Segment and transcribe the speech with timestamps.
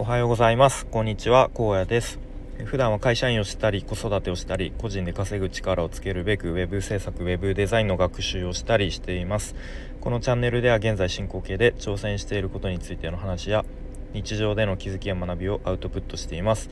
[0.00, 0.86] おはようございます。
[0.86, 1.50] こんにちは。
[1.56, 2.20] 荒野です。
[2.66, 9.56] 普段は会社員をしたり子育てをしたり個人で稼ぐ力をつけるべく web 制作 web デザインの学習をしたりしています。
[10.00, 13.64] このチャンネルでは現在進行形で挑戦していることについての話や
[14.12, 16.70] 日常での気づきや学びをアウトプットしています。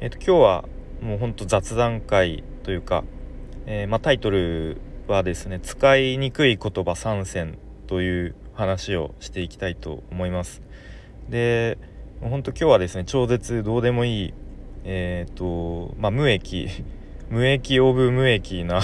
[0.00, 0.64] えっ、と今日は
[1.00, 3.04] もうほんと雑談会というか、
[3.66, 7.56] えー、まあ、タイトルはですね使いにくい言葉参戦
[7.86, 10.60] という話をしていきたいと思います。
[11.28, 11.78] で
[12.20, 14.34] 本当今日はですね超絶どうでもいい
[14.84, 16.68] えっ、ー、とまあ無益
[17.30, 18.80] 無益オブ無益な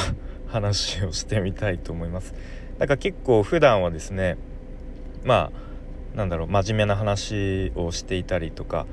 [0.48, 2.34] 話をしてみたいと思います。
[2.78, 4.36] だから結構普段はですね
[5.24, 5.50] ま
[6.14, 8.86] あなんだろう真面目な話をしていたりとか、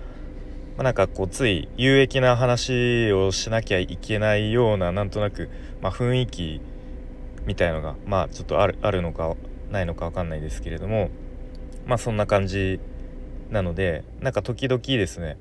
[0.75, 5.49] まあ、なんかこうつい有益な話をしなきゃいけないようななんとなく、
[5.81, 6.61] まあ、雰囲気
[7.45, 9.35] みたいのがまあちょっとあるあるのか
[9.71, 11.09] ないのか分かんないですけれども
[11.85, 12.79] まあそんな感じ
[13.49, 15.37] なのでなんか時々ですね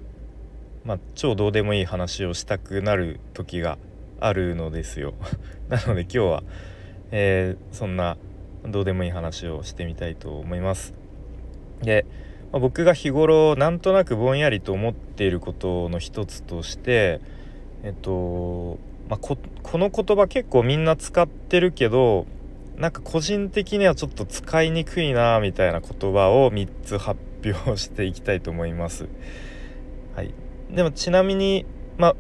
[0.85, 3.79] まあ超どうでもいい話をしたくなる時が
[4.21, 5.15] あるのですよ。
[5.69, 6.43] なので今日は、
[7.11, 8.17] えー、そんな
[8.65, 10.95] どうでもいい話をしてみたいと思います。
[11.83, 12.07] で、
[12.53, 17.21] まあ、僕が日頃なんとなくぼんやりと思っていることの一つとして
[17.83, 22.27] えっと、まあ、ここの言葉結構みんな使ってるけど
[22.77, 29.09] なんか個人的にはちょっと使いにくいなみたいな言葉を3つ発表していきたいと思います。
[30.15, 30.35] はい、
[30.71, 31.65] でもちなみに、
[31.97, 32.17] まあ、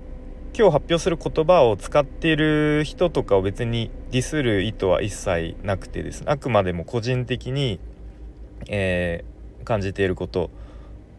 [0.56, 7.78] 今日発表する言葉を使っている人とかを別にディスる意図は一切なくてですねあくまでも個人的に、
[8.68, 10.50] えー、感じていること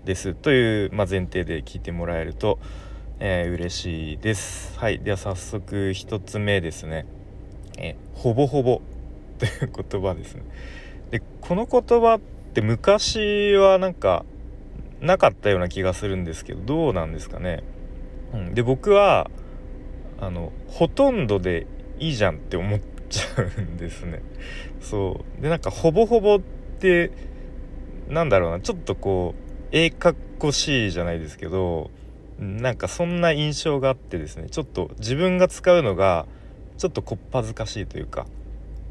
[0.06, 2.58] ですという、ま、前提で聞いてもらえると、
[3.20, 4.80] えー、嬉しいです。
[4.80, 7.06] はい、では早速1つ目ですね。
[7.78, 8.82] えー、ほぼほぼ
[9.38, 10.44] という言葉ですね。
[11.12, 12.20] でこの言葉っ
[12.54, 14.26] て昔はなんか
[15.00, 17.64] なかったような気がするんですけどどうなんですかね。
[18.34, 19.30] うん、で僕は
[20.20, 21.68] あのほとんどで
[22.00, 22.80] いいじゃんって思っ
[23.10, 24.22] ちゃうんですね。
[24.82, 27.12] そうでなんかほぼほぼって
[28.10, 31.92] なんだろうなちょっとこうええかっこしいじゃないですけど
[32.40, 36.26] なんかそんな印象があってですねちょっと自分が使うのが
[36.78, 38.28] ちょっとこっぱずかしいというか、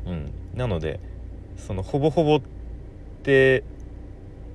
[0.07, 1.01] うん、なので
[1.57, 2.41] そのほぼほぼっ
[3.23, 3.65] て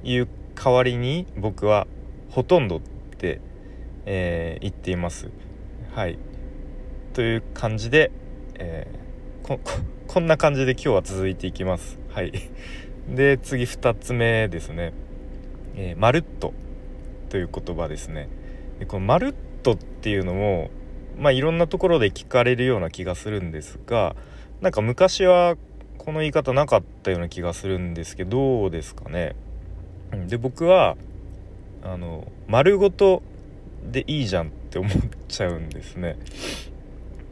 [0.03, 1.87] いう代わりに僕は
[2.29, 2.81] ほとんどっ
[3.17, 3.41] て、
[4.05, 5.29] えー、言っています。
[5.93, 6.17] はい
[7.13, 8.11] という感じで、
[8.55, 9.59] えー、
[10.07, 11.99] こんな感じで今日は続いていきます。
[12.09, 12.31] はい
[13.13, 14.93] で次2つ目ですね
[15.75, 16.53] 「えー、まるっと」
[17.29, 18.29] という言葉ですね。
[18.79, 19.33] でこの「まるっ
[19.63, 20.69] と」っていうのも
[21.17, 24.15] まあいろんなところで聞かれるような気がするんですが
[24.61, 25.57] なんか昔は
[25.97, 29.35] この言い方なかったような気がするんですけどどうですかね。
[30.27, 30.97] で僕は
[31.83, 33.23] あの丸ごと
[33.83, 34.91] でいいじゃんって思っ
[35.27, 36.17] ちゃうんですね。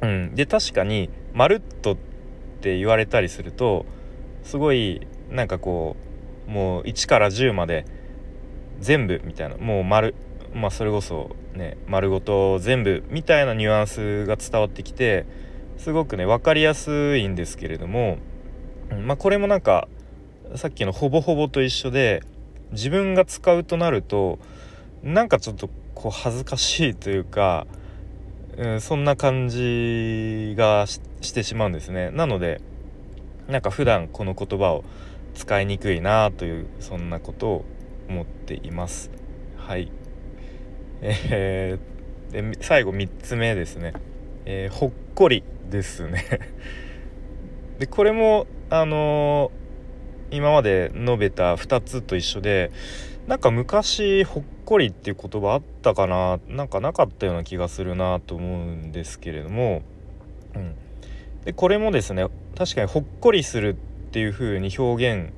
[0.01, 1.97] うん、で確かに「まるっと」っ
[2.61, 3.85] て言われたりすると
[4.43, 5.95] すごいなんかこ
[6.47, 7.85] うもう1から10まで
[8.79, 10.15] 全部みたいなもう丸
[10.53, 15.25] まあそれこそね丸ごと全部みたいなニュアンスが伝わってきて
[15.79, 18.17] すごくね分かりやすいんですけれども
[19.05, 19.87] まあこれもなんか
[20.55, 22.21] さっきのほぼほぼと一緒で
[22.71, 24.39] 自分が使うとなると
[25.03, 27.65] なんかちょっとこう恥ずかしいというか、
[28.57, 32.11] うん、そんな感じがしてしまうんですね。
[32.11, 32.61] なので
[33.47, 34.83] なんか普段この言葉を
[35.33, 37.65] 使いにくいなというそんなことを
[38.09, 39.11] 思っています。
[39.57, 39.91] はい。
[41.01, 43.93] えー、で最後3つ目ですね。
[44.45, 46.25] えー、ほっこりですね。
[47.79, 52.71] でこれもあのー、今まで述べた2つと一緒で
[53.27, 59.81] なんか昔ほっこりっていう言葉あったかななんかなかったような気がするなと思うんですけれども、
[60.55, 60.75] うん、
[61.45, 62.25] でこれもですね
[62.57, 65.31] 確かにほっこりするっていう風に表現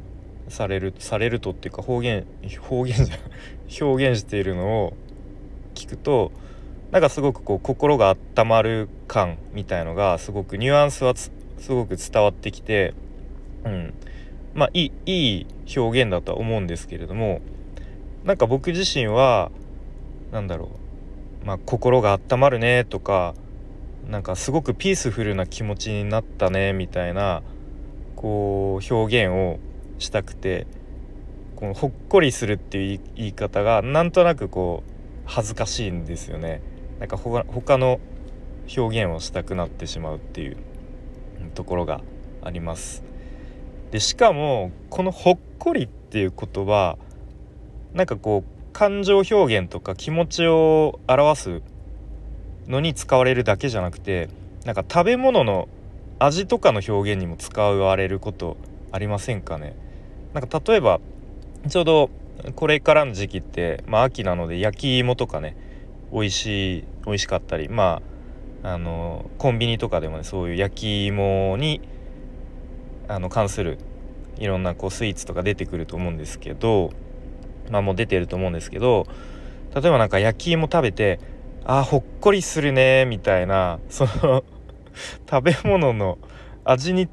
[0.48, 2.26] されるされるとっていうか方言
[2.62, 4.94] 方言じゃ表現しているのを
[5.76, 6.32] 聞くと
[6.92, 11.32] なんかすごくこう心が温まる感みたいのがすごくニュアンスはす
[11.70, 12.94] ごく伝わってきて、
[13.64, 13.94] うん、
[14.54, 15.48] まあいいいい
[15.78, 17.40] 表現だとは思うんですけれども
[18.26, 19.52] なんか僕自身は
[20.34, 20.70] 何だろ
[21.44, 23.36] う、まあ、心が温まるねとか
[24.10, 27.42] なんかすごくピースフルな気持ちになったねみたいな
[28.18, 29.60] こう表現を
[29.98, 30.68] したくて
[31.56, 34.92] このほっこりするっていう言い方がなんとなくこう
[35.26, 36.62] 恥ずかしいんですよね。
[37.02, 38.00] なんか他の
[38.78, 40.58] 表現をしたくなってしまうっていう
[41.56, 42.02] ところが
[42.44, 43.04] あります。
[43.90, 47.00] でしかもこの「ほっこり」っていう言葉
[47.94, 51.62] なんかこう感情表現とか気持ちを表す
[52.68, 54.30] のに使われるだけじゃなくて
[54.64, 55.68] なんか食べ物の
[56.20, 58.58] 味とかの表現にも使われること
[58.92, 59.76] ありませんかね
[60.36, 61.02] なんか例えば
[61.68, 62.10] ちょうど
[62.56, 65.71] これからの時期って、まあ、秋なので焼き芋とかね
[66.12, 68.02] 美味しい美味しかったりま
[68.64, 71.82] ああのコンビニとかでもねそういう焼き芋に
[73.08, 73.80] あの関する
[74.38, 76.92] いろんなこうスイーツとか出てくると思うんですけど
[77.70, 79.08] まあもう出てると思うんですけど
[79.74, 81.20] 例えばなんか焼き芋食べて
[81.64, 84.44] あほっこりするねみたいなその
[85.30, 86.18] 食べ物の
[86.64, 87.08] 味に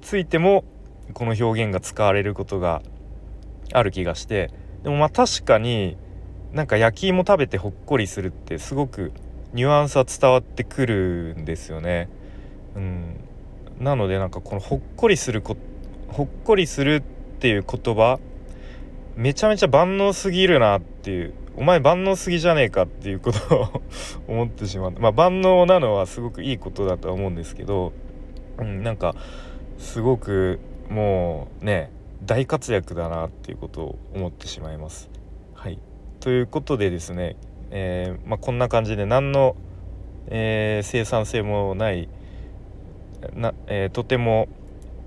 [0.00, 0.64] ついても
[1.12, 2.82] この表現が使われることが
[3.72, 4.50] ある気がして
[4.82, 5.96] でもまあ確かに
[6.52, 9.12] なんか焼き芋食べてほっこりするってすごく
[9.52, 12.08] ニュアンスは伝わってくるんですよね。
[12.76, 13.16] うん、
[13.80, 15.56] なのでなんかこのほっこりするこ
[16.08, 18.18] ほっこりするっていう言葉
[19.16, 23.82] めちゃめちゃ万能すぎるなっていうお前万能すぎじゃねえかっていうことを
[24.28, 27.92] 思ってしまうまあ万能なのはすごくいいことだとは思うんですけど、
[28.58, 29.14] うん、なんか
[29.78, 31.90] すごくもうね
[32.24, 35.19] 大活躍だなっていうことを思ってしまいます。
[36.20, 37.36] ということでですね、
[37.70, 39.56] えー、まあ、こんな感じで何の、
[40.26, 42.08] えー、生産性もない
[43.34, 44.48] な、えー、とても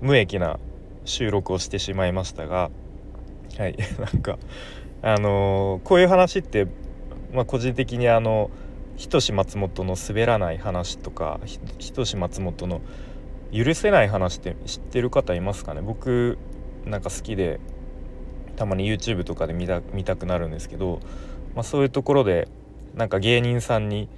[0.00, 0.58] 無益な
[1.04, 2.70] 収録をしてしまいましたが
[3.56, 3.76] はい
[4.12, 4.38] なんか
[5.02, 6.66] あのこういう話って、
[7.32, 8.50] まあ、個人的にあの
[8.96, 11.38] 仁志松本の滑らない話とか
[11.78, 12.80] 仁志松本の
[13.52, 15.80] 許せない話って知ってる方いますかね？
[15.80, 16.38] 僕
[16.84, 17.60] なんか好きで
[18.56, 21.00] たまに YouTube とかで見た見たくなるんですけど、
[21.54, 22.48] まあ、そういうところで
[22.94, 24.08] なんか芸人さんに、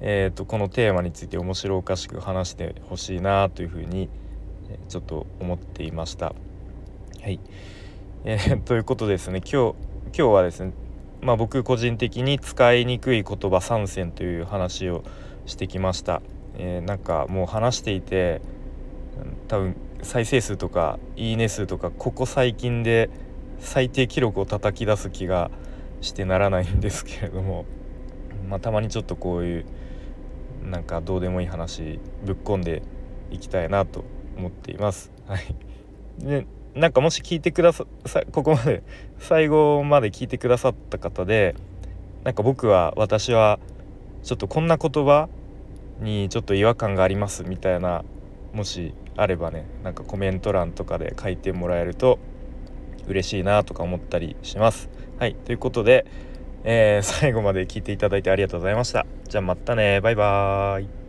[0.00, 4.10] えーと、このテーマについて面白おかしく話してほしいなというふうに、
[4.88, 6.34] ちょっと思っていました。
[7.22, 7.40] はい、
[8.24, 9.74] えー、 ということですね今日
[10.06, 10.72] 今日はですね、
[11.20, 15.04] まあ、僕個人的に使いにくい言葉3選という話を
[15.46, 16.20] してきました。
[16.58, 18.42] えー、なんかもう話していて
[19.48, 23.08] 多分再生数とかいいね数とかここ最近で
[23.62, 25.50] 最低記録を叩き出す気が
[26.00, 27.64] してならないんですけれども、
[28.48, 29.64] まあ、たまにちょっとこういう
[30.64, 32.82] なんかどうでもいい話ぶっ込んで
[33.30, 34.04] いきたいなと
[34.36, 35.10] 思っています。
[35.26, 35.54] はい、
[36.18, 37.86] でなんかもし聞いてくださ
[38.32, 38.82] ここまで
[39.18, 41.54] 最後まで聞いてくださった方で
[42.24, 43.60] なんか僕は私は
[44.22, 45.28] ちょっとこんな言葉
[46.00, 48.04] にちょっと違和感がありますみたいな
[48.52, 52.18] もしあればねなんかコメント欄とかで書いてもらえると
[53.08, 54.88] 嬉しいなとか思ったりします。
[55.18, 56.06] はいということで、
[56.64, 59.06] えー、最後まで聞いていただいてありがとうございました。
[59.28, 61.01] じゃあまたねバイバーイ。